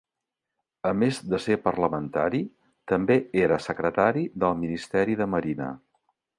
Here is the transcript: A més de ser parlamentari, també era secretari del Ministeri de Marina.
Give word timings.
A 0.91 0.93
més 1.01 1.19
de 1.33 1.39
ser 1.43 1.57
parlamentari, 1.65 2.41
també 2.93 3.19
era 3.43 3.61
secretari 3.69 4.27
del 4.45 4.59
Ministeri 4.65 5.23
de 5.25 5.33
Marina. 5.39 5.73